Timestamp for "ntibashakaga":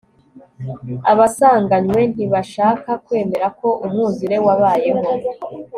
2.13-2.93